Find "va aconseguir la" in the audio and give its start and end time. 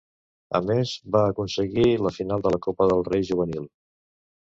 1.17-2.15